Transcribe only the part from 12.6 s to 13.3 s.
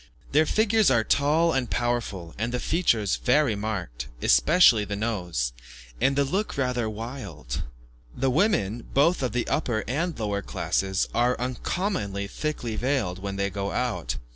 veiled